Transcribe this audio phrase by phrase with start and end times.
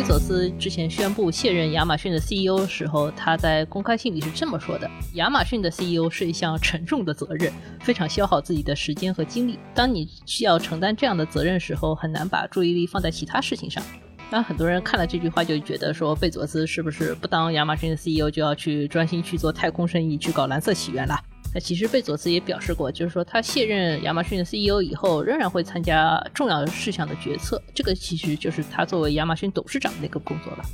[0.00, 9.58] 贝佐斯之前宣布卸任亚马逊的 CEO 时候，他在公开信里是这么说的：“亚马逊的 CEO 是一项沉重的责任，非常消耗自己的时间和精力。
[9.74, 13.84] 当你需要承担这样的责任时候，很难把注意力放在其他事情上。”
[14.32, 21.14] 那很多人看了这句话就觉得说，贝佐斯是不是不当亚马逊的 CEO 就要去专心去做太空生意，去搞蓝色起源了？
[21.52, 27.60] 那其实贝佐斯也表示过，就是说他卸任亚马逊的 CEO 以后，仍然会参加重要事项的决策。
[27.74, 30.64] 这个其实就是他作为亚马逊董事长的一个工作了。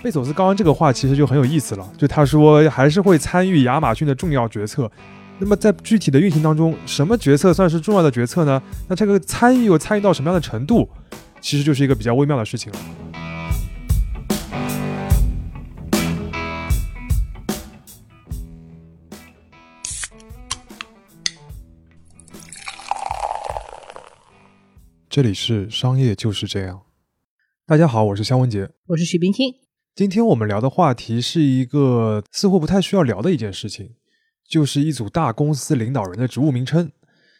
[0.00, 4.90] 贝佐斯刚刚这个话其实就很有意思了，就他说还是会参与亚马逊的重要决策。
[5.40, 8.62] 那么在具体的运行当中，什么决策算是重要的决策呢？
[8.88, 10.88] 那这个参与又参与到什么样的程度，
[11.40, 12.78] 其实就是一个比较微妙的事情了。
[25.10, 26.82] 这里是商业就是这样。
[27.66, 29.52] 大家好，我是肖文杰，我是许冰清。
[29.92, 33.96] 今天我们聊的话题是一个似乎不太需要聊的一件事情，
[34.48, 36.92] 就是一组大公司领导人的职务名称。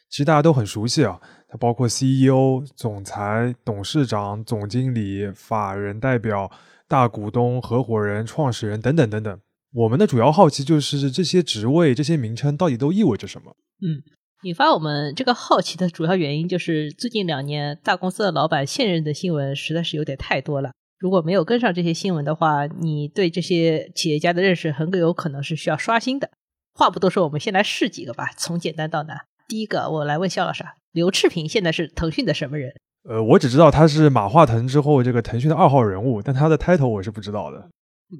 [0.08, 6.50] 其实大家都很熟悉啊，它包括 CEO、总裁、董事长、总经理、法人代表、
[6.88, 9.40] 大股东、合伙人、创始人等等等等。
[9.74, 13.54] 我们的主要好奇就是这些职位、这些名称到底都意味着什么？
[13.80, 14.02] 嗯。
[14.42, 20.70] 引发我们这个好奇的主要原因，就是最近两年大公司的老板现任的新闻实在是有点太多了。
[20.98, 26.30] 如果没有跟上这些新闻的话，你对这些企业家的认识很有可能是需要刷新的。
[26.72, 29.18] 话不多说，我们先来试几个吧，从简单到难。
[29.46, 32.72] 第一个，我来问肖老师：刘炽平现在是腾讯的什么人？
[33.08, 37.68] 呃，我只知道他是马化腾之后这个腾讯的二号人物，但他的 title 我是不知道的。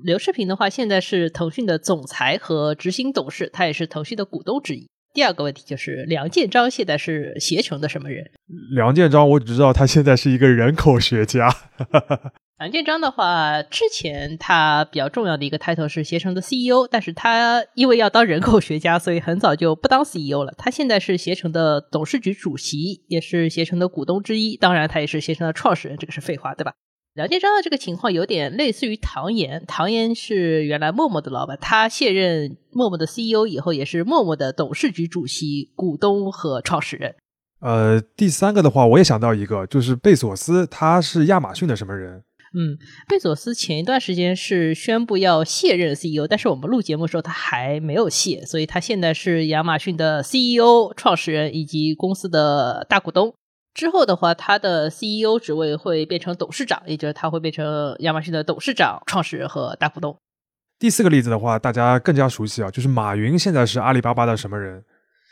[0.04, 4.86] 刘炽平的话，现在是腾讯的总裁和执行董事，他也是腾讯的股东之一。
[5.12, 8.30] 第二个问题就是梁建章现在是携程的什么人？
[8.75, 11.53] 梁建章，我只知道他现在是一个人口学家。
[12.60, 20.53] 梁建章的话，之前他比较重要的一个 title 是携程的 CEO，但是他因为要当人口学家，所以很早就不当 CEO 了。
[20.59, 26.75] 他现在是携程的董事局主席，也是携程的股东之一，当然他也是携程的创始人，这个是废话，对吧？
[27.15, 37.16] 梁建章的这个情况有点类似于唐岩，唐岩是原来陌陌的老板，他卸任陌陌的 CEO 以后，也是陌陌的董事局主席、股东和创始人。
[37.60, 42.22] 呃，第三个的话，我也想到一个，就是贝索斯，他是亚马逊的什么人？
[42.54, 42.78] 嗯，
[43.09, 53.34] 贝索斯前一段时间是宣布要卸任 CEO，但是我们录节目的时候他还没有卸，所以他现在是亚马逊的 CEO、创始人以及公司的大股东。
[53.72, 60.16] 之后的话，他的 CEO 职位会变成董事长，也就是他会变成亚马逊的董事长、创始人和大股东。
[60.78, 64.82] 第四个例子的话，大家更加熟悉啊，就是马云现在是阿里巴巴的什么人？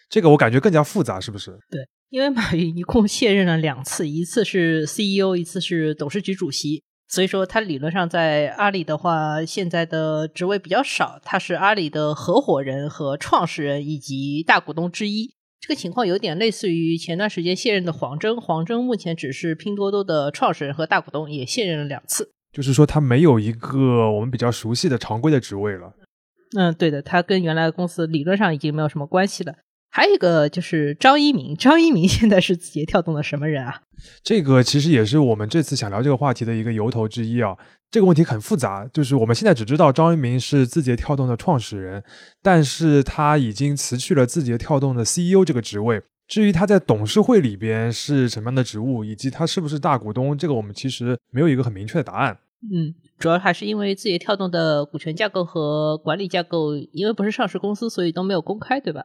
[0.09, 1.51] 这个我感觉更加复杂，是不是？
[1.71, 15.35] 对，因为马云一共卸任了两次，一次是 CEO，一次是董事局主席，所以说他理论上在阿里的话，现在的职位比较少，他是阿里的合伙人和创始人以及大股东之一。
[15.61, 22.31] 这个情况有点类似于前段时间卸任的黄峥，黄峥目前只是拼多多的创始人和大股东，也卸任了两次。
[22.53, 25.93] 就是说他没有一个我们比较熟悉的常规的职位了。
[26.57, 29.55] 嗯，对的，他跟原来的公司理论上已经没有什么关系了。
[29.91, 33.83] 还有一个就是张一鸣，张一鸣现在是字节跳动的什么人啊？
[34.23, 37.57] 这个其实也是我们这次想聊这个话题的一个由头之一啊。
[37.91, 42.05] 这个问题很复杂，就是我们现在只知道张一鸣是字节跳动的创始人，
[42.43, 46.03] 但是他已经辞去了字节跳动的 CEO 这个职位。
[46.27, 52.39] 至于他在董事会里边是什么样的职务，以及他是不是大股东，这个我们其实没有一个很明确的答案。
[52.71, 59.03] 嗯，主要还是因为字节跳动的股权架构和管理架构，因为不是上市公司，所以都没有公开，对吧？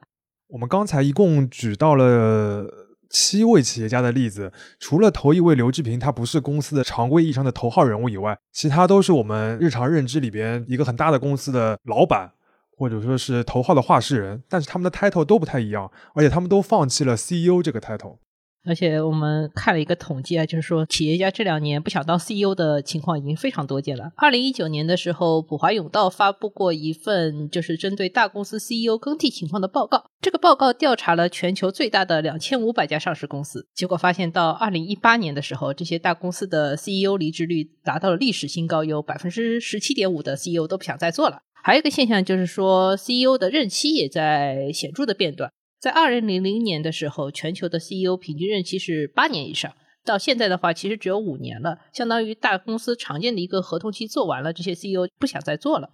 [0.47, 2.65] 我们刚才一共举到了
[3.09, 12.31] 七位企业家的例子，除了头一位刘志平，他不是公司的常规意义上的头号人物以外，其他都是我们日常认知里边一个很大的公司的老板，
[12.77, 18.17] 或者说是头号的话事人，但是他们的 title 都不太一样，而且他们都放弃了 CEO 这个 title。
[18.65, 24.11] 而且我们看了一个统计啊，就是说企业家这两年不想当 CEO 的情况已经非常多见了。
[24.15, 30.05] 二零一九年的时候，普华永道发布过一份就是针对大公司 CEO 更替情况的报告。
[30.21, 41.39] 这个报告调查了全球最大的两千五百家上市公司，结果发现到二零一八年的时候，这些大公司的 CEO 离职率达到了历史新高，有百分之十七点五的 CEO 都不想再做了。
[41.65, 45.51] 还有一个现象就是说，CEO 的任期也在显著的变短。
[45.83, 49.69] 在二零零零年的时候，全球的 CEO 平均任期是八年以上。
[50.05, 55.89] 到现在的话，其实只有五年了，相当于大公司常见的一个合同期做完了，这些 CEO 不想再做了。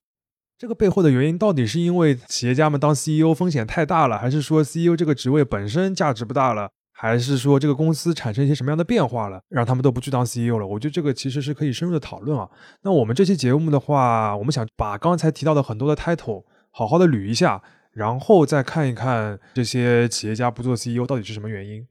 [0.59, 10.67] 这个背后的原因到底是因为企业家们当 CEO 风险太大了，还是说 CEO 这个职位本身价值不大了，还是说这个公司产生一些什么样的变化了，让他们都不去当 CEO 了？
[10.67, 12.47] 我觉得这个其实是可以深入的讨论啊。
[12.83, 17.63] 那我们这期节目的话，我们想把刚才提到的很多的 title 好好的捋一下，
[17.99, 21.85] 然后再看一看这些企业家不做 CEO 到底是什么原因。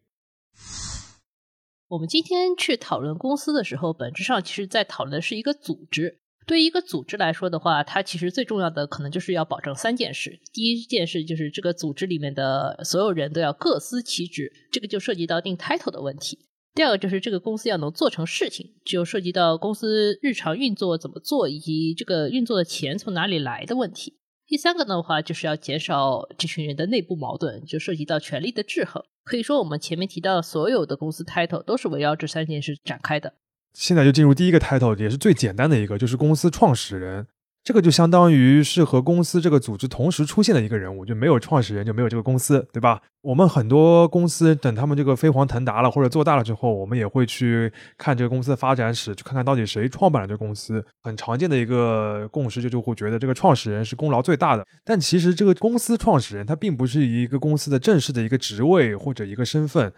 [1.88, 6.20] 我们今天去讨论公司的时候，本质上其实在讨论的是一个组织。
[6.46, 10.40] 对于一个组织来说的话，它其实最重要的可能就是要保证三件事。
[10.50, 16.38] 第一件事就是这个组织里面的所有人都要各司其职，这个就涉及到定 title 的问题。
[16.74, 24.17] 第二个就是这个公司要能做成事情，就涉及到公司日常运作怎么做，以及这个运作的钱从哪里来的问题。
[24.48, 29.04] 第三个的话，就是要减少这群人的内部矛盾，就涉及到权力的制衡。
[29.22, 33.34] 可以说，我们前面提到的所有的公司 title 都是围绕这三件事展开的。
[33.74, 37.26] 现在就进入第一个 title，也是最简单的一个，就是公司创始人。
[37.64, 43.02] 这个就相当于是和公司这个组织同时出现的一个人物，就没有创始人就没有这个公司，对吧？
[43.20, 50.82] 我们很多公司等他们这个飞黄腾达了或者做大了之后，我们也会去看这个公司的发展史，去看看到底谁创办了这个公司。
[51.02, 54.66] 很常见的一个共识就就会觉得这个创始人是功劳最大的。
[54.82, 59.92] 但其实这个公司创始人他并不是一个公司的正式的一个职位或者一个身份。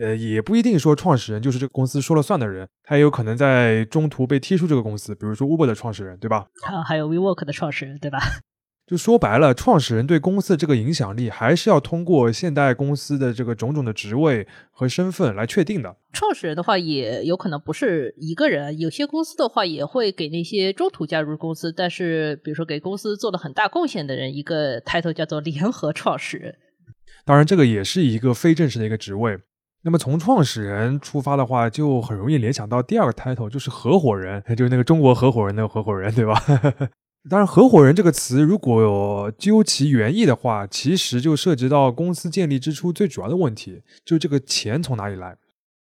[0.00, 5.14] 呃，也不一定说创始人就是这个公司说了算的人，他也有可能在中途被踢出这个公司。
[5.14, 6.46] 比如说 Uber 的创始人，对吧？
[6.62, 8.18] 啊，还有 WeWork 的创始人，对吧？
[8.84, 15.96] 就说白了，创始人对公司的这个影响力，还是要通过现代公司的这个种种的职位和身份来确定的。
[16.12, 26.56] 创始人的话，也有可能不是一个人，有些公司的话，也会给那些中途加入公司，但是比如说给公司做了很大贡献的人，一个 title 叫做联合创始人。
[27.24, 29.38] 当然，这个也是一个非正式的一个职位。
[29.84, 36.34] 那么从创始人出发的话，就很容易联想到第二个 title，就是合伙人，就是那个中国合伙人那个合伙人，对吧？
[37.30, 45.36] 当然，合伙人这个词如果究其原意的话，其实就涉及到公司建立之初最主要的问题，就是这个钱从哪里来。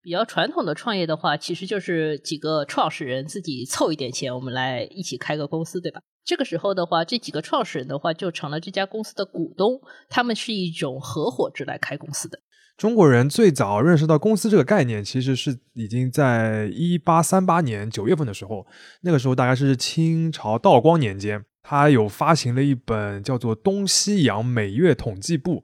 [0.02, 6.02] 比较传统的创业的话，其实就是几个创始人自己凑一点钱，我们来一起开个公司，对吧？
[6.26, 9.80] 这个时候的话，这几个创始人的话就成了这家公司的股东，
[10.10, 12.40] 他们是一种合伙制来开公司的。
[12.84, 18.68] 中国人最早认识到公司这个概念，其实是已经在一八三八年九月份的时候。
[19.04, 25.60] 那个时候大概是清朝道光年间，他有发行了一本叫做《东西洋每月统计簿》。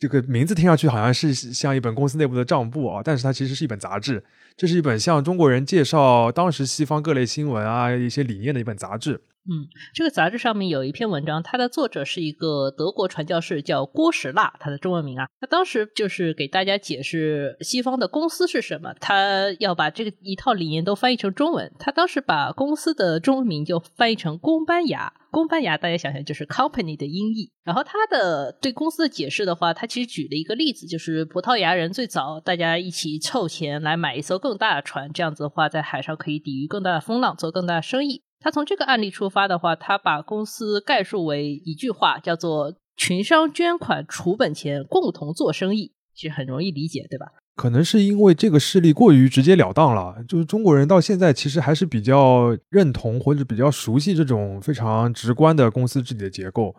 [0.00, 4.24] 这个名字听上去好像是像一本公司内部的账簿啊，但是它其实是一本杂志。
[4.56, 9.20] 这是一本向中国人介绍当时西方各类新闻啊一些理念的一本杂志。
[9.48, 15.28] 嗯，这个杂志上面有一篇文章，它的作者是一个德国传教士，叫郭石腊，他的中文名啊。
[15.40, 21.72] 他当时就是给大家解释西方的公司是什么，他要把这个一套理念都翻译成中文。
[21.78, 27.52] 他当时把公司的中文名就翻译成公班牙，公班牙大家想想就是 company 的音译。
[27.62, 38.22] 然后他的对公司的解释的话，他其实举了一个例子，就是葡萄牙人最早大家一起凑钱来买一艘更大的船，这样子的话在海上可以抵御更大的风浪，做更大的生意。
[38.38, 47.26] 他从这个案例出发的话，他把公司概述为一句话，叫做“群商捐款储本钱，共同做生意”，其实很容易理解，对吧？
[47.56, 56.76] 可能是因为这个事例过于直截了当了，就是中国人到现在其实还是比较认同或者比较熟悉这种非常直观的公司治理的结构，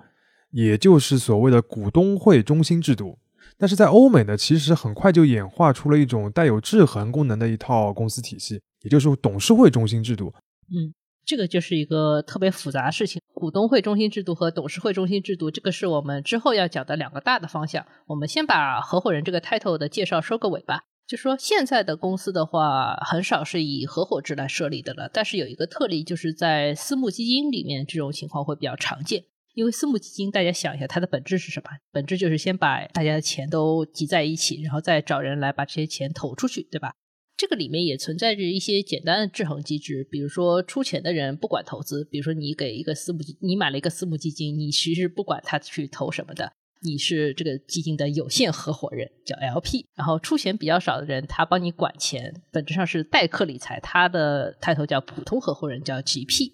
[0.52, 3.20] 也就是所谓的股东会中心制度。
[3.58, 10.34] 但是在欧美呢，其实很快就演化出了一种带有制衡功能的一套公司体系，也就是董事会中心制度。
[10.70, 10.94] 嗯。
[11.26, 17.86] 这个就是一个特别复杂的事情，股东会中心制度和董事会中心制度，这个是我们之后要讲的两个大的方向。
[18.06, 20.84] 我们先把合伙人这个 title 的介绍收个尾吧。
[21.06, 29.26] 就说现在的公司的话，很少是以合伙制来设立的了，但是有一个特例，就是在私募基金里面，这种情况会比较常见。
[29.58, 31.72] 因为私募基金，大家想一下，它的本质是什么？
[31.92, 36.94] 本质就是先把大家的钱都集在一起，然后再找人来把这些钱投出去，对吧？
[37.36, 49.88] 这个里面也存在着一些简单的制衡机制，比如说出钱的人不管投资，比如说你给一个私募基，你买了一个私募基金，你其实不管他去投什么的，你是这个基金的有限合伙人，叫 LP。
[49.96, 56.52] 然后出钱比较少的人，他帮你管钱，本质上是代客理财，他的抬头叫普通合伙人，叫 GP。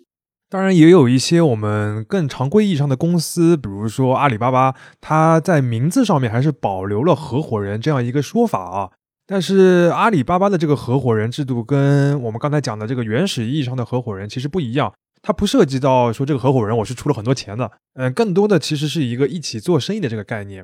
[0.53, 8.91] 当然，也有一些我们更常规意义上的公司，比如说阿里巴巴，它在名字上面还是保留了合伙人这样一个说法啊。
[9.25, 14.93] 但是阿里巴巴的这个合伙人制度跟我们刚才讲的这个原始意义上的合伙人其实不一样，
[15.23, 20.63] 它不涉及到说这个合伙人我是出了很多钱的，嗯，更多的其实是一个一起做生意的这个概念，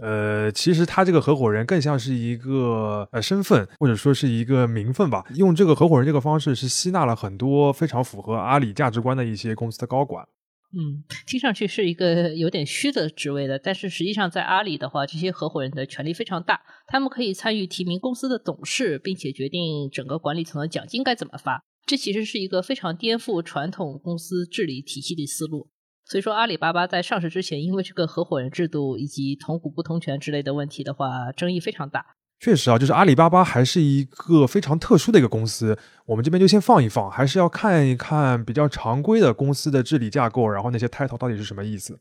[0.00, 10.26] 呃，其实他这个合伙人更像是一个呃身份或者说是一个名分吧，用这个合伙人这个方式是吸纳了很多非常符合阿里价值观的一些公司的高管。
[10.70, 21.64] 嗯，听上去是一个有点虚的职位的，但是实际上在阿里的话，这些合伙人的权力非常大，他们可以参与提名公司的董事，并且决定整个管理层的奖金该怎么发。
[21.86, 25.70] 这其实是一个非常颠覆传统公司治理体系的思路。
[26.08, 32.16] 所以说，阿里巴巴在上市之前，因为这个合伙人制度以及同股不同权之类的问题的话，争议非常大。
[32.40, 35.78] 确实啊，就是阿里巴巴还是一个非常特殊的一个公司。
[36.06, 42.00] 我们这边就先放一放，还是要看一看比较常规的公司的治理架构，然后那些 title 到底是什么意思。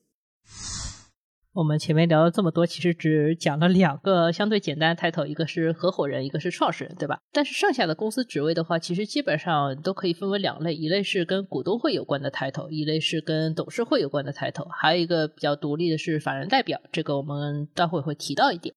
[1.58, 7.18] 我们前面聊了这么多，其实只讲了两个相对简单的 title，一个是合伙人，一个是创始人，对吧？
[7.34, 18.76] 但是剩下的公司职位的话，其实基本上都可以分为两类，一类是跟股东会有关的 title，一类是跟董事会有关的 title，还有一个比较独立的是法人代表，这个我们待会会提到一点。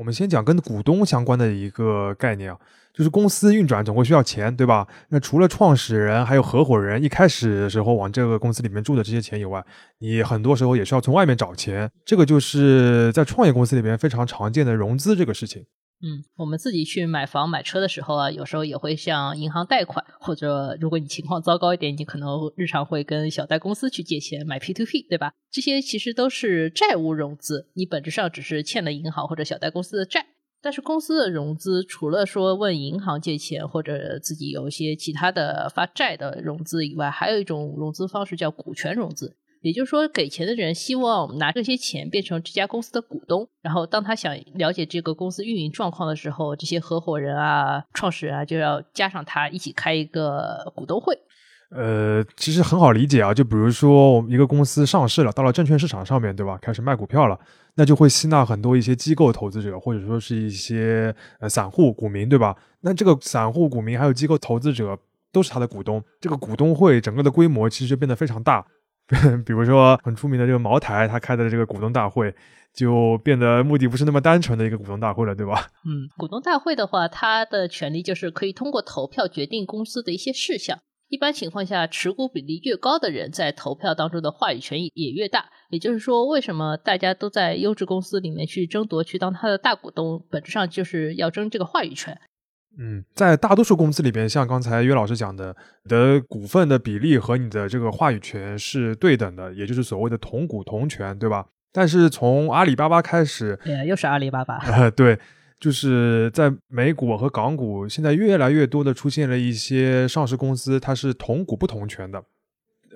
[0.00, 2.56] 我们先讲跟股东相关的一个概念啊，
[2.94, 4.88] 就是公司运转总会需要钱，对吧？
[5.10, 9.62] 那除了创始人还有合伙人一开始的时候往这个公司里面注的这些钱以外，
[9.98, 15.66] 你很多时候也是要从外面找钱，这个就是在创业公司里边非常常见的融资这个事情。
[16.02, 25.34] 嗯，我们自己去买房买车的时候啊，有时候也会向银行贷款，或者如果你情况糟糕一点，你可能日常会跟小贷公司去借钱买 P to P，对吧？
[25.50, 30.26] 这些其实都是债务融资，你本质上只是欠了银行或者小贷公司的债。
[30.62, 39.36] 但是公司的融资，除了说问银行借钱或者自己有一些其他的发债的融资以外，还有一种融资方式叫股权融资。
[39.60, 51.18] 也就是说，给钱的人希望拿这些钱变成这家公司的股东，然后当他想了解这个公司运营状况的时候，这些合伙人啊、创始人啊就要加上他一起开一个股东会。
[51.76, 57.38] 呃，其实很好理解啊，就比如说我们一个公司上市了，到了证券市场上面对吧，开始卖股票了，
[57.74, 62.56] 那就会吸纳很多一些机构投资者，或者说是一些呃散户股民对吧？
[62.80, 64.98] 那这个散户股民还有机构投资者
[65.30, 68.66] 都是他的股东，这个股东会整个的规模其实就变得非常大。
[69.44, 72.34] 比如说很出名的这个茅台，他开的这个股东大会，
[72.72, 75.66] 就变得目的不是那么单纯的一个股东大会了，对吧？
[75.84, 80.78] 嗯，股东大会的话，它的权利就是可以通过投票决定公司的一些事项。
[81.08, 85.46] 一般情况下，持股比例越高的人，在投票当中的话语权也越大。
[85.70, 92.16] 也就是说，为什么大家都在优质公司里面去争夺去当他的大股东，本质上就是要争这个话语权。
[92.78, 101.46] 嗯，在大多数公司里边，像刚才岳老师讲的，你的股份的比例和你的这个话语权是对等的，也就是所谓的同股同权，对吧？
[101.72, 104.56] 但是从阿里巴巴开始，对，又是阿里巴巴。
[104.58, 105.18] 呃，对，
[105.58, 112.22] 就是在美股和港股，现在越来越多的出现了一些上市公司，它是同股不同权的。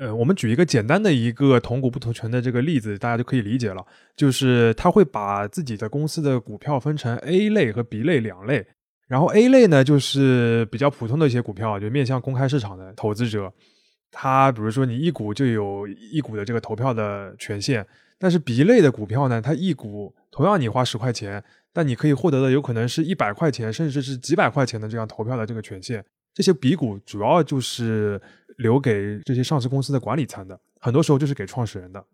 [0.00, 3.84] 呃，我们举一个简单的一个同股不同权的这个例子，大家就可以理解了，
[4.16, 8.66] 就是他会把自己的公司的股票分成 A 类和 B 类两类。
[9.14, 13.52] 然后 A 类呢，就是比较普通的一些股票，就面向公开市场的投资者，
[14.10, 17.86] 他比如说你一股就有一股的这个投票的权限。
[18.18, 21.40] 但是 B 类的股票呢，它一股同样你花十块钱，
[21.72, 26.04] 但你可以获得的有可能是一百块钱，甚至是几百块钱的这样投票的这个权限。
[26.34, 28.20] 这些 B 股主要就是
[28.56, 32.04] 留给这些上市公司的管理层的，很多时候就是给创始人的。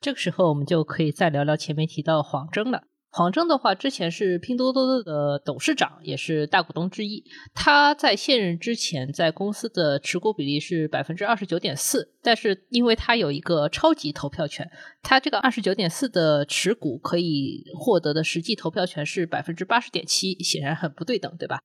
[0.00, 2.89] 这个时候我们就可以再聊聊前面提到黄峥了。
[3.12, 7.24] 黄峥的话，之前是拼多多的董事长，也是大股东之一。
[7.52, 14.70] 他在卸任之前，在公司的持股比例是百分之二十九点四，但是因为他有一个超级投票权，
[15.02, 21.58] 他这个二十九点四的持股可以获得的实际投票权是百分之八十点七，显然很不对等，对吧？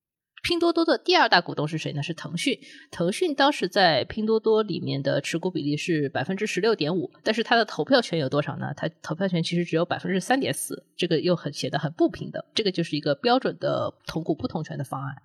[0.45, 2.03] 拼多多的第二大股东是谁呢？
[2.03, 2.59] 是腾讯。
[2.91, 8.71] 腾讯当时在拼多多里面的持股比例是百分之十六点五，但是它的投票权有多少呢？
[8.77, 12.43] 它投票权其实只有百分之三点四，这个又很显得很不平等。
[12.53, 15.15] 这个就是一个标准的同股不同权的方案。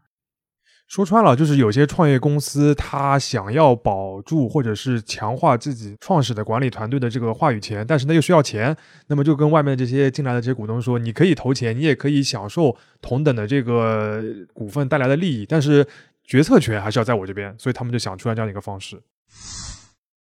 [0.90, 14.20] 说穿了，就是有些创业公司，他想要保住或者是强化自己创始的管理团队的这个话语权，但是呢又需要钱，那么就跟外面这些进来的这些股东说，你可以投钱，你也可以享受同等的这个
[14.52, 15.86] 股份带来的利益，但是
[16.24, 19.00] 决策权还是要在我这边，所以他们就想出来这样的一个方式。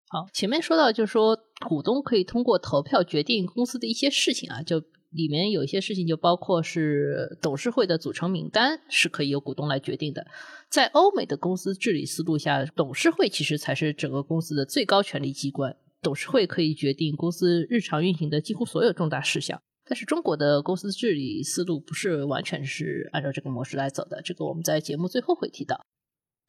[0.07, 1.35] 好，前面说到就是说，
[1.67, 4.83] 股东可以通过投票决定公司的一些事情啊，就。
[5.13, 10.25] 里面有一些事情，就包括是董事会的组成名单是可以由股东来决定的。
[10.69, 15.75] 在欧美的公司治理思路下，董事会其实才是整个公司的最高权力机关。
[16.01, 19.61] 董事会可以决定公司日常运行的几乎所有重大事项。
[19.85, 25.85] 但是中国的公司治理思路不是完全是按照这个模式来走的，这个我们在节目最后会提到。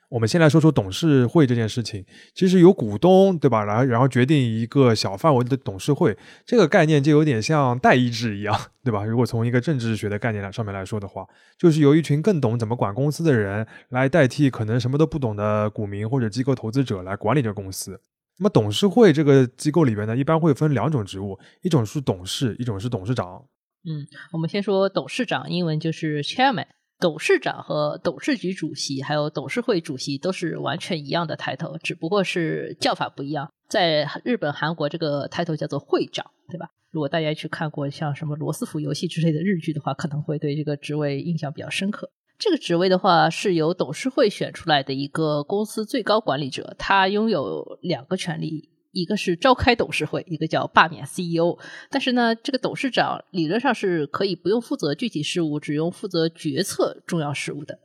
[0.09, 2.05] 我们先来说说董事会这件事情。
[2.35, 3.65] 其实有股东，对吧？
[3.65, 9.05] 然后然后决定一个小范围的董事会，这个概念就有点像代议制一样，对吧？
[9.05, 11.27] 如果从一个政治学的概念来上面来说的话，
[11.59, 18.01] 就是由一群更懂怎么管公司的人来代替可能什么都不懂的股民或者机构投资者来管理这个公司。
[18.39, 23.45] 那么董事会这个机构里边呢，一般会分两种职务，一种是董事，一种是董事长。
[23.87, 26.67] 嗯，我们先说董事长，英文就是 chairman。
[27.05, 33.53] 董事长和董事局主席还有董事会主席都是完全一样的抬头，只不过是叫法不一样。
[33.69, 36.71] 在日本、韩国，这个抬头叫做会长，对吧？
[36.91, 42.09] 如果大家去看过像什么罗斯福游戏之类的日剧的话，可能会对这个职位印象比较深刻。
[42.39, 48.71] 这个职位的话，是由董事会选出来的一个公司最高管理者，他拥有两个权利。
[48.95, 51.59] 一个是召开董事会，一个叫罢免 CEO。
[51.91, 57.81] 但是呢，这个董事长理论上是可以不用负责具体事务，只用负责决策重要事务的。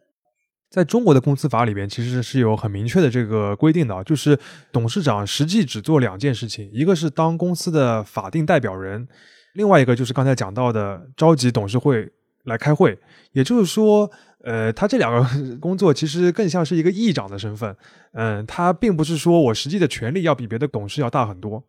[0.69, 4.37] 在中国的公司法里边，其实是有很明确的这个规定的，就是
[4.71, 9.07] 董事长实际只做两件事情，一个是当公司的法定代表人，
[9.55, 12.07] 另外一个就是刚才讲到的召集董事会
[12.43, 12.97] 来开会。
[13.33, 14.11] 也就是说。
[14.41, 17.75] 呃，他这两个工作其实更像是一个议长的身份，
[18.13, 21.61] 嗯，他并不是说我实际的权力要比别的董事要大很多，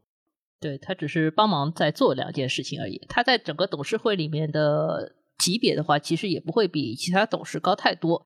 [0.60, 3.04] 对他只是帮忙在做两件事情而已。
[3.08, 8.24] 他在整个董事会里面的级别的话，其实也不会比其他董事高太多。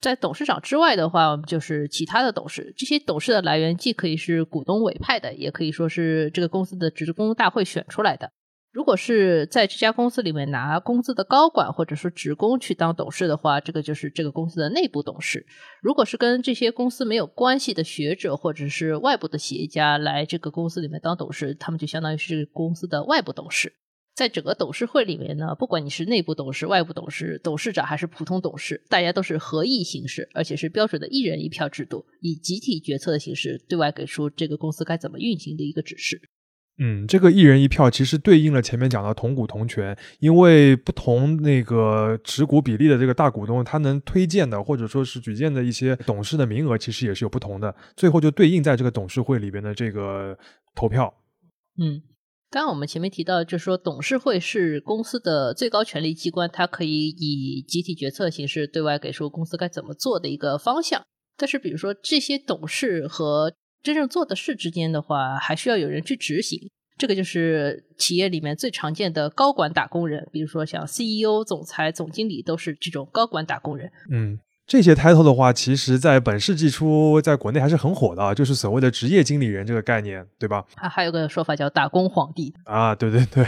[0.00, 8.32] 在董事长之外的话，就是其他的董事，这些董事的来源既可以是股东委派的，也可以说是这个公司的职工大会选出来的。
[8.72, 15.44] 如果是在这家公司里面拿工资的高管或者说职工去当董事的话，这个就是这个公司的内部董事。
[15.82, 23.74] 如果是跟这些公司没有关系的学者或者是外部的企业家来这个公司里面当董事，他们就相当于是公司的外部董事。
[24.14, 36.20] 在整个董事会里面呢，不管你是内部董事、外部董事、董事长还是普通董事，大家都是合议形式，而且是标准的一人一票制度，以集体决策的形式对外给出这个公司该怎么运行的一个指示。
[36.78, 50.36] 嗯，这个一人一票其实对应了前面讲的同股同权，因为不同那个持股比例的这个大股东，他能推荐的或者说是举荐的一些董事的名额，其实也是有不同的，最后就对应在这个董事会里边的这个
[50.74, 51.12] 投票。
[51.78, 52.02] 嗯，
[52.50, 61.02] 刚刚我们前面提到，就是说董事会是公司的最高权力机关，它可以以集体决策形式对外给出公司该怎么做的一个方向。
[61.36, 63.52] 但是，比如说这些董事和
[63.82, 66.70] 真正做的事之间的话，还需要有人去执行。
[66.98, 73.90] 这个就是企业里面最常见的高管打工人，比如说像 CEO、总裁、总经理都是这种高管打工人。
[74.10, 80.64] 嗯，这些 title 的话，其实在本世纪初在国内还是很火的，就是所谓的职业经理人这个概念，对吧？
[80.76, 82.54] 啊，还有个说法叫打工皇帝。
[82.64, 83.44] 啊，对对对。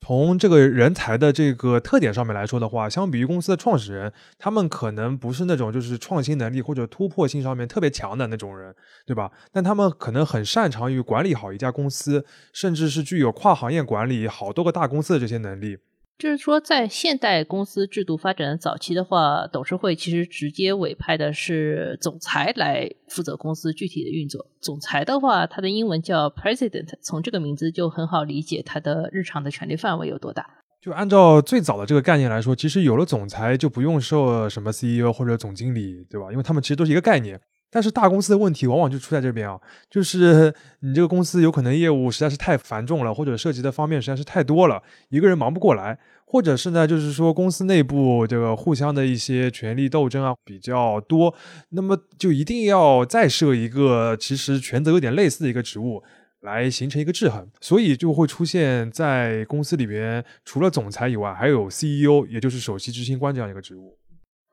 [0.00, 9.30] 从这个人才的这个特点上面来说的话，相比于公司的创始人，他们可能不是那种就是创新能力或者突破性上面特别强的那种人，对吧？
[9.52, 15.76] 但他们可能很擅长于管理好一家公司，甚至是具有跨行业管理好多个大公司的这些能力。
[16.18, 24.44] 就是说，在现代公司制度发展早期的话，董事会其实直接委派的是总裁来负责公司具体的运作。
[24.60, 30.44] 总裁的话，他的英文叫 president，从这个名字就很好理解他的日常的权力范围有多大。
[30.82, 36.32] 就按照最早的这个概念来说，其实有了总裁就不用受什么 CEO 或者总经理，对吧？
[36.32, 37.40] 因为他们其实都是一个概念。
[37.70, 51.34] 但是大公司的问题往往就出在这边啊，就是你这个公司有可能业务实在是太繁重了，或者涉及的方面实在是太多了，一个人忙不过来，或者是呢，就是说公司内部这个互相的一些权力斗争啊比较多，
[51.70, 56.02] 那么就一定要再设一个其实权责有点类似的一个职务，
[56.40, 63.98] 来形成一个制衡，所以就会出现在公司里边除了总裁以外，还有 CEO，也就是首席执行官这样一个职务。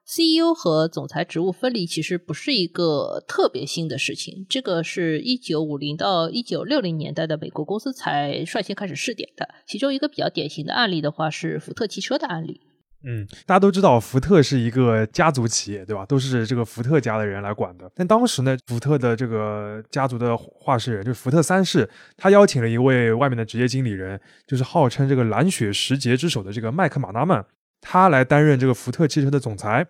[0.08, 9.50] CEO 和总裁职务分离其实不是一个特别新的事情，这个是一九五零到一九六零年代的美国公司才率先开始试点的。
[9.66, 12.62] 其中一个比较典型的案例的话是福特汽车的案例。
[13.08, 16.04] 嗯，大家都知道福特是一个家族企业，对吧？
[16.06, 17.92] 都是这个福特家的人来管的。
[17.96, 21.88] 但当时呢，福特的这个家族的话事人就是福特三世，
[22.18, 27.46] 他邀请了一位外面的职业经理人，就是号称这个蓝血十杰之首的这个麦克马纳曼。
[27.82, 29.88] 他来担任这个福特汽车的总裁，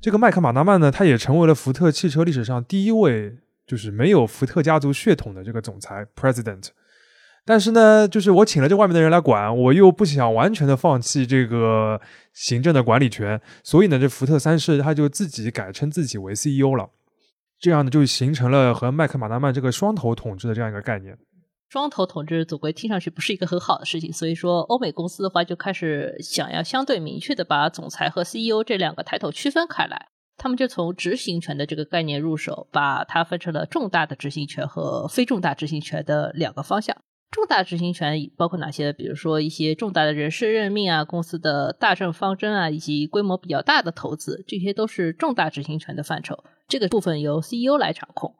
[0.00, 6.68] 这个麦克马纳曼呢，他也成为了福特汽车历史上第一位就是没有福特家族血统的这个总裁 （President）。
[7.44, 11.98] 但是呢，就是我请了这外面的人来管，我又不想完全的放弃这个
[12.34, 16.90] 行政的管理权，所以呢，这福特三世他就自己改称自己为 CEO 了，
[17.58, 21.16] 这样呢，就形成了和麦克马纳曼这个双头统治的这样一个概念。
[21.68, 30.08] 双头统治总归听上去不是一个很好的事情，所以说欧美公司的话就开始想要相对明确的把总裁和 CEO 这两个抬头区分开来。
[30.38, 36.96] 他们就从执行权的这个概念入手，把它分成了重大的执行权和非重大执行权的两个方向。
[37.30, 38.90] 重大执行权包括哪些？
[38.94, 46.44] 比如说一些重大的人事任命啊，公司的大政方针啊，以及规模比较大的投资，这些都是重大执行权的范畴。
[46.66, 48.34] 这个部分由 CEO 来掌控。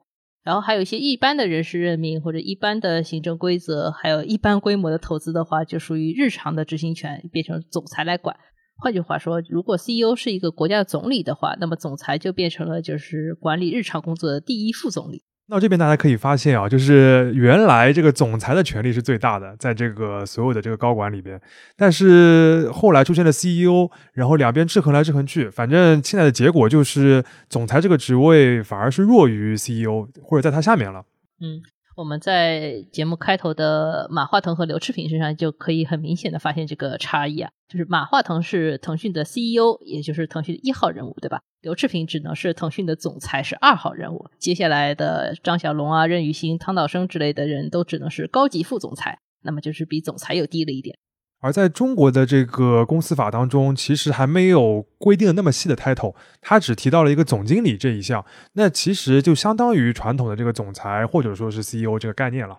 [0.48, 8.34] 然后还有一些一般的人事任命或者一般的行政规则，还有一般规模的投资的话，就属于日常的执行权，变成总裁来管。
[8.78, 15.22] 换句话说，如果 CEO 是一个国家的总理的话，那么总裁就变成了就是管理日常工作的第一副总理。
[15.50, 21.40] 那这边大家可以发现啊，就是原来这个总裁的权力是最大的，在这个所有的这个高管里边，
[21.74, 31.02] 但是后来出现了 CEO，然后两边制衡来制衡去，反正现在的结果就是总裁这个职位反而是弱于 CEO，或者在他下面了。
[31.40, 31.62] 嗯。
[31.98, 41.40] 我们在节目开头的马化腾和刘炽平身上就可以很明显的发现这个差异啊，就是马化腾是腾讯的 CEO，也就是腾讯的一号人物，对吧？
[41.60, 44.30] 刘炽平只能是腾讯的总裁，是二号人物。
[44.38, 50.96] 接下来的张小龙啊、任宇欣、汤道生之类的人都只能是高级副总裁，那么就是比总裁又低了一点。
[51.40, 58.24] 而在中国的这个公司法当中，其实还没有规定的那么细的 title，它只提到了一个总经理这一项，
[58.54, 62.58] 那其实就相当于传统的这个总裁或者说是 CEO 这个概念了。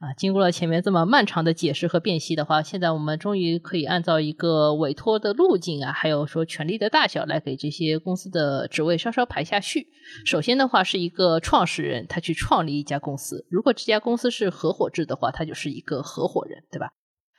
[0.00, 9.88] 啊，经过了前面这么漫长的解释和辨析的话，现在我们终于可以按照一个委托的路径啊，还有说权力的大小来给这些公司的职位稍稍排下序。
[10.24, 16.88] 首先的话是一个创始人，他去创立一家公司，如果这家公司是合伙制的话，他就是一个合伙人，对吧？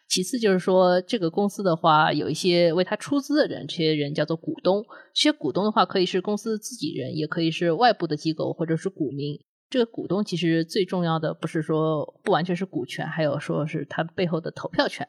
[0.07, 4.83] 其次就是说这个公司的话，有一些为他出资的人，这些人叫做股东。
[5.15, 9.39] 这些股东的话，可以是公司自己人，也可以是外部的机构或者是股民。
[9.71, 15.07] 这个股东其实最重要的不是说不完全是股权，还有说是他背后的投票权。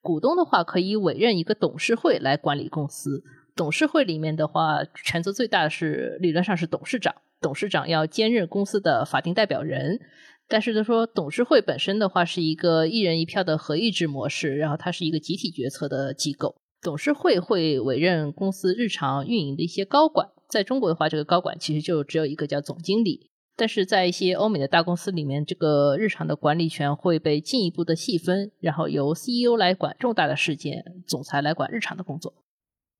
[0.00, 3.22] 股东的话可以委任一个董事会来管理公司，
[3.54, 10.00] 董事会里面的话权责最大的是理论上是董事长，董事长要兼任公司的法定代表人。
[10.48, 20.30] 但是他说董事会本身的话是一个一人一票的合议制模式，然后它是一个集体决策的机构，董事会会委任公司日常运营的一些高管。
[20.48, 23.29] 在中国的话，这个高管其实就只有一个叫总经理。
[23.60, 32.32] 但是在一些欧美的大公司里面，这个日常的管理权会被进一步的细分，然后由 CEO 来管重大的事件，总裁来管日常的工作。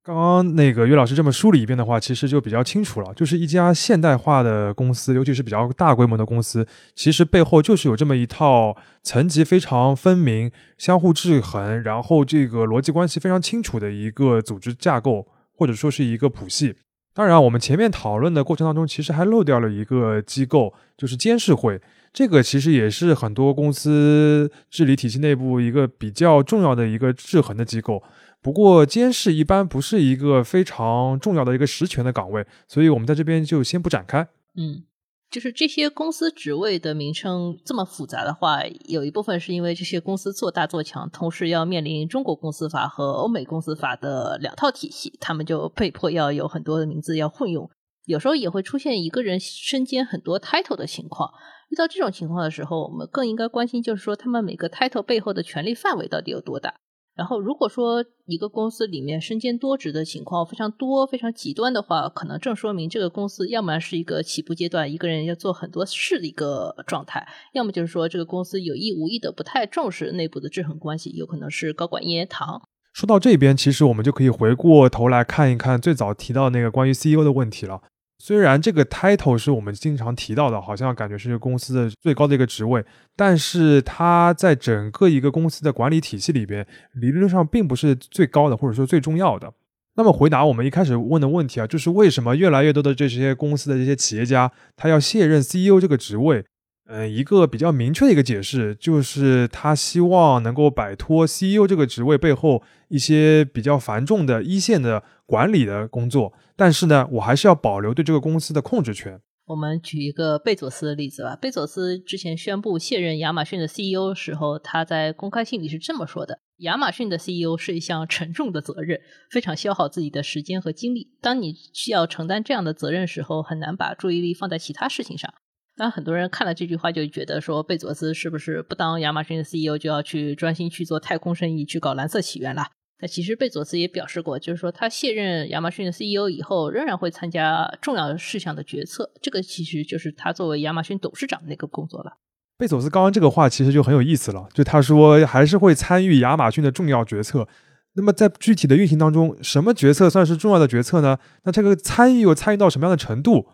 [0.03, 3.11] 刚刚那个岳老师这么梳理一遍的话，其实就比较清楚了。
[3.15, 16.75] 就是一家现代化的公司，尤其是比较大规模的公司，其实背后就是有这么一套层级非常分明、相互制衡，然后这个逻辑关系非常清楚的一个组织架构，或者说是一个谱系。
[17.13, 21.81] 当然，我们前面讨论的过程当中，其实还漏掉了一个机构，就是监事会。
[22.13, 28.01] 这个其实也是很多公司治理体系内部一个比较重要的一个制衡的机构。
[28.41, 34.27] 不过，监事一般不是一个非常重要的一个实权的岗位，所以我们在这边就先不展开。
[34.55, 34.83] 嗯。
[35.31, 47.69] 就是这些公司职位的名称这么复杂的话，有一部分是因为这些公司做大做强，同时要面临中国公司法和欧美公司法的两套体系，他们就被迫要有很多的名字要混用。
[48.05, 51.31] 有时候也会出现一个人身兼很多 title 的情况。
[51.69, 56.75] 遇到这种情况的时候，我们更应该关心，就是说他们每个 title 背后的权力范围到底有多大。
[57.21, 67.21] 然后，如果说一个公司里面身兼多职的情况非常多、非常极端的话，可能正说明这个公司要么是一个起步阶段，一个人要做很多事的一个状态；
[67.53, 72.63] 要么就是说这个公司有意无意的不太重视内部的制衡关系，有可能是高管一言堂。
[72.91, 77.81] 说到这边，其实我们就可以回过头来看一看最早提到那个关于 CEO 的问题了。
[78.23, 89.51] 虽然这个 title 是我们经常提到的，好像感觉是公司的最高的一个职位，但是它在整个一个公司的管理体系里边，理论上并不是最高的，或者说最重要的。
[89.95, 96.45] 那么回答我们一开始问的问题啊，就是为什么越来越多的这些公司的这些企业家，他要卸任 CEO 这个职位？
[96.85, 106.31] 嗯，一个比较明确的一个解释，就是他希望能够摆脱 CEO 这个职位背后一些比较繁重的一线的管理的工作。
[106.61, 109.19] 但是呢，我还是要保留对这个公司的控制权。
[109.47, 111.35] 我们举一个贝佐斯的例子吧。
[111.35, 121.09] 贝佐斯之前宣布卸任亚马逊的 CEO 时候，他在公开信里是这么说的：“亚马逊的 CEO 是一项沉重的责任，非常消耗自己的时间和精力。
[121.19, 125.33] 当你需要承担这样的责任时候，很难把注意力放在其他事情上。”
[125.77, 132.67] 那很多人看了这句话，就觉得说贝佐斯是不是不当亚马逊的 CEO 就要去专心去做太空生意，去搞蓝色起源了？
[133.01, 139.11] 那其实贝佐斯也表示过，就是说他卸任亚马逊的 CEO 以后，仍然会参加重要事项的决策。
[139.21, 142.17] 这个其实就是他作为亚马逊董事长那个工作了。
[142.57, 147.47] 贝佐斯刚刚这个话其实就很有意思了，就他说还是会参与亚马逊的重要决策。
[147.93, 151.17] 那么在具体的运行当中，什么决策算是重要的决策呢？
[151.43, 153.47] 那这个参与又参与到什么样的程度，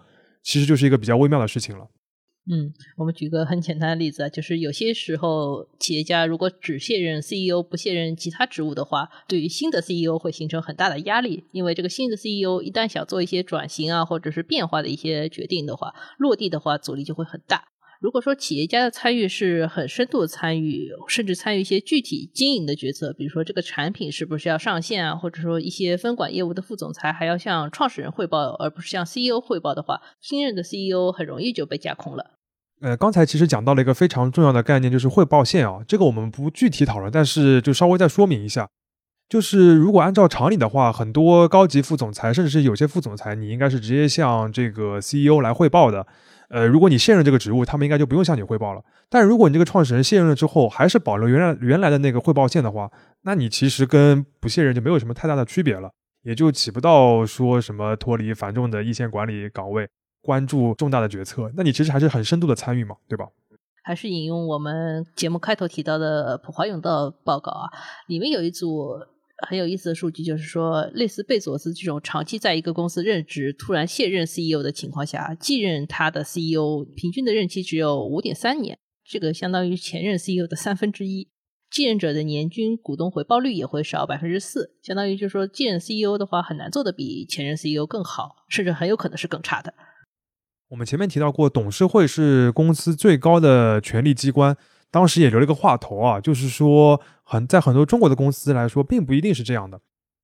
[0.43, 1.87] 其实就是一个比较微妙的事情了。
[2.49, 17.65] 嗯，我们举个很简单的例子啊，就是有些时候企业家如果只卸任 CEO 不卸任其他职务的话，对于新的 CEO 会形成很大的压力，因为这个新的 CEO 一旦想做一些转型啊，或者是变化的一些决定的话，落地的话阻力就会很大。
[17.99, 32.36] 如果说企业家的参与是很深度的参与，甚至参与一些具体经营的决策，比如说这个产品是不是要上线啊，或者说一些分管业务的副总裁还要向创始人汇报，而不是向 CEO 汇报的话，新任的 CEO 很容易就被架空了。
[32.79, 35.79] 呃，刚才其实讲到了一个非常重要的概念，就是汇报线啊。
[35.87, 38.69] 这个我们不具体讨论，但是就稍微再说明一下，
[39.27, 46.05] 就是如果按照常理的话，很多高级副总裁，甚至是有些副总裁，你应该是直接向这个 CEO 来汇报的。
[46.49, 48.81] 呃，如果你现任这个职务，他们应该就不用向你汇报了。
[49.09, 52.89] 但如果你这个创始人卸任了之后，还是保留原来原来的那个汇报线的话，
[53.23, 55.89] 那你其实跟不卸任就没有什么太大的区别了，
[56.23, 59.89] 也就起不到说什么脱离繁重的一线管理岗位。
[60.27, 63.25] 关注重大的决策，那你其实还是很深度的参与嘛，对吧？
[63.81, 67.69] 还是引用我们节目开头提到的普华永道报告啊，
[68.09, 68.89] 里面有一组
[69.47, 81.29] 很有意思的数据，就是说，类似贝佐斯这种长期在一个公司任职，突然卸任 CEO 的情况下，继任他的 CEO 平均的任期只有五点三年，这个相当于前任 CEO 的三分之一。
[81.69, 89.73] 继任者的年均股东回报率也会少百分之四，相当于就是说，继任 CEO 的话很难做的比前任 CEO 更好，甚至很有可能是更差的。
[90.69, 94.55] 我们前面提到过，董事会是公司最高的权力机关。
[94.89, 99.79] 当时也留了一个话头啊，就是说，很在很多中国的公司来说，并不一定是这样的。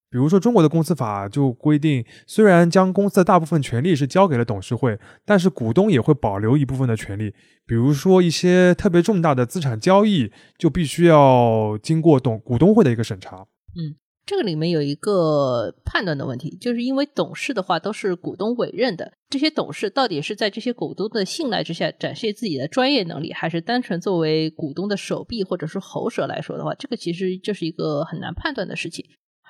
[0.10, 7.34] 比如说，中国的公司法就规定，虽然将公司的大部分权利是交给了董事会，但是股东也会保留一部分的权利。
[7.66, 13.46] 比如说，一些特别重大的资产交易，就必须要经过董股东会的一个审查。
[13.76, 13.96] 嗯。
[14.26, 29.06] 这个里面有一个判断的问题，就是因为董事的话都是股东委任的，这些董事到底是在这些股东的信赖之下展现自己的专业能力，还是单纯作为股东的手臂或者是喉舌来说的话，这个其实就是一个很难判断的事情。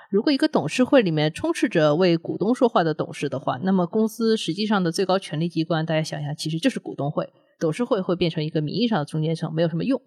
[0.10, 7.28] 如果一个董事会里面充斥着为股东说话的董事的话，那么公司实际上的最高权力机关，大家想一下，其实就是股东会，
[7.60, 10.02] 董事会会变成一个名义上的中间层，没有什么用。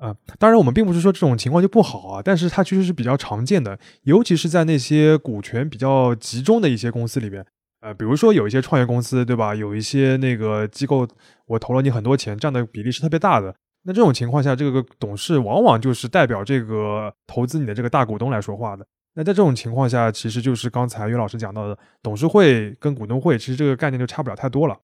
[0.00, 7.44] 啊，当然我们并不是说这种情况就不好啊，但是它其实是比较常见的，尤其是在那些股权比较集中的一些公司里面，
[7.82, 9.54] 呃，比如说有一些创业公司，对吧？
[9.54, 11.06] 有一些那个机构，
[11.46, 13.54] 我投了你很多钱，占的比例是特别大的。
[13.82, 18.86] 那这种情况下，这个董事往往就是代表这个投资你的这个大股东来说话的。
[19.14, 24.78] 那在这种情况下，其实就是刚才岳老师讲到的，董事会跟股东会，其实这个概念就差不了太多了。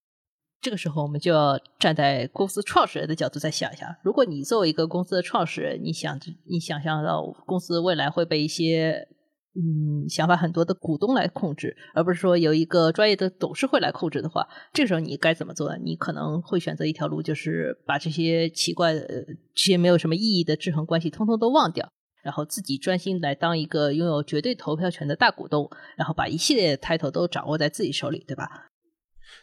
[0.61, 6.19] 这个时候，我们就要站在公司创始人的角度再想一下：如果你作为一个公司的创始人，你想
[6.51, 9.07] 你想象到公司未来会被一些
[9.55, 15.77] 嗯想法很多的股东来控制，而不是说有一个专业的董事会来控制的话，这个时候你该怎么做？
[15.77, 19.07] 你可能会选择一条路，就是把这些奇怪的、
[19.55, 21.89] 这些没有什么意义的制衡关系通通都忘掉，
[22.25, 28.67] 然后自己专心来当一个拥有绝对投票权的大股东，然后把一系列的 title 都掌握在自己手里，对吧？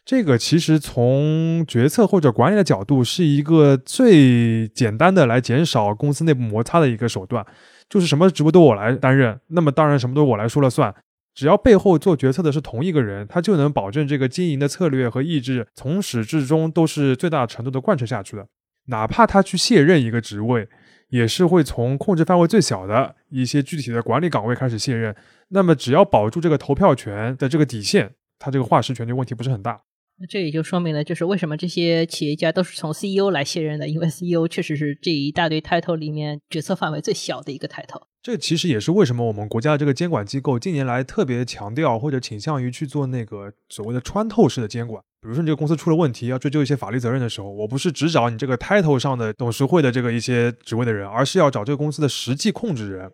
[0.05, 7.45] 这个其实从决策或者管理的角度，是一个最简单的来减少公司内部摩擦的一个手段，
[7.89, 10.93] 就是什么职务都我来担任，那么当然什么都我来说了算。
[11.33, 18.45] 只要背后做决策的是同一个人，他就能保证这个经营的策略和意志从始至终都是最大程度的贯彻下去的。
[18.87, 20.67] 哪怕他去卸任一个职位，
[21.09, 25.15] 也是会从控制范围最小的一些具体的管理岗位开始卸任。
[25.47, 29.79] 那么只要保住这个投票权的这个底线，他这个话事权就问题不是很大。
[30.19, 38.03] 那这也就说明了，就是为什么这些企业家都是从 CEO 来卸任的，因为 CEO 确实是这一大堆 title 里面决策范围最小的一个 title。
[38.21, 45.03] 这其实也是为什么我们国家的这个监管机构近年来特别强调或者倾向于去做那个所谓的穿透式的监管。
[45.21, 53.11] 比如说你这个公司出了问题，要追究一些法律责任的时候，我不是只找你这个 title 上的董事会的这个一些职位的人，而是要找这个公司的实际控制人。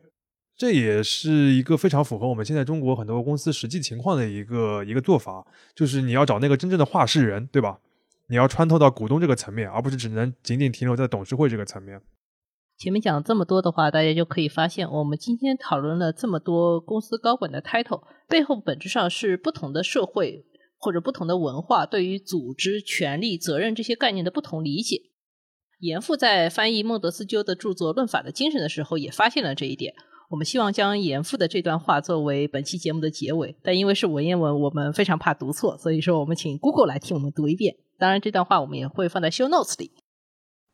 [0.59, 7.79] 这也是一个非常符合我们现在中国很多公司实际情况的一个一个做法，就是你要找那个真正的话事人，对吧？
[8.27, 12.01] 你要穿透到股东这个层面，而不是只能仅仅停留在董事会这个层面。
[12.77, 20.45] 前面讲了这么多的话，大家就可以发现，我们今天讨论了这么多公司高管的 title，背后本质上是不同的社会
[20.77, 25.03] 或者不同的文化对于组织、权力、责任这些概念的不同理解。
[25.79, 29.93] 严复在翻译孟德斯鸠的著作《论法的精神》的时候，也发现了这一点。
[30.29, 37.77] 我们希望将严复的这段话作为本期节目的结尾，但因为是文言文，我们非常怕读错，所以说我们请 Google 来替我们读一遍。
[37.97, 39.91] 当然，这段话我们也会放在 Show Notes 里。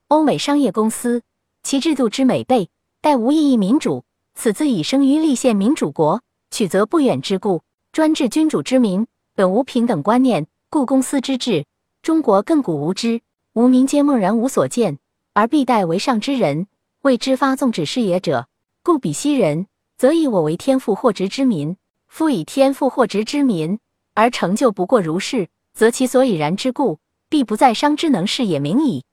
[0.10, 1.22] 欧美商业公司，
[1.64, 7.64] 其制度之美备，待无意义民主，此自以生于立宪民主国，取则不远之故。
[7.94, 11.66] 专制君主之名，本无平等观念，故公司之治，
[12.02, 13.22] 中国亘古无之。
[13.54, 15.00] 无民皆梦然无所见，
[15.32, 16.68] 而必待为上之人
[17.04, 18.50] 为之发纵指示也者，
[18.86, 19.66] 故彼昔人，
[19.98, 21.76] 则以我为天赋或职之民。
[22.08, 23.80] 夫以天赋或职之民，
[24.14, 29.04] 而成就不过如是，则其所以然之故，必不在商之能事也明矣。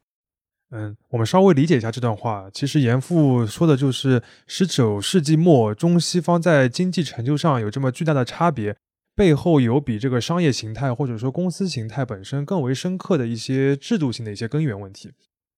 [0.73, 2.51] 嗯，我们稍微理解一下这段话。
[2.53, 8.77] 其实严复说的就是十九世纪末中西方在经济成就上有这么巨大的差别，
[9.17, 15.13] 背后有比这个商业形态或者说公司形态本身更为深刻的一些制度性的一些根源问题。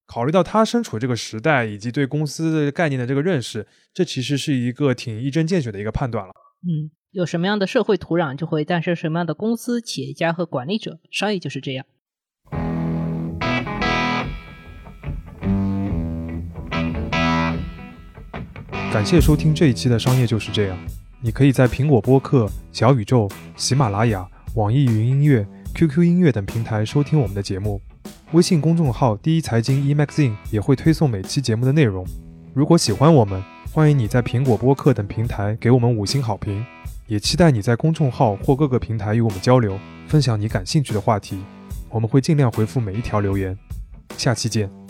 [0.06, 6.32] 考虑到他身处这个时代以及对公司的概念的这个认识，这其实是一个挺一针见血的一个判断了。
[6.62, 6.90] 嗯。
[7.14, 10.98] 有什么样的社会土壤，就会诞生什么样的公司、企业家和管理者。
[11.12, 11.86] 商业就是这样。
[18.92, 20.76] 感谢收听这一期的《商业就是这样》。
[21.22, 27.80] 你可以在苹果播客、小宇宙、喜马拉雅、网易云音乐、QQ 音乐等平台收听我们的节目。
[28.32, 32.04] 微信公众号“第一财经 eMagazine” 也会推送每期节目的内容。
[32.52, 36.64] 如果喜欢我们，欢迎你在苹果播客等平台给我们五星好评。
[37.06, 41.44] 也期待你在公众号或各个平台与我们交流，分享你感兴趣的话题，
[41.90, 43.56] 我们会尽量回复每一条留言。
[44.16, 44.84] 下期见。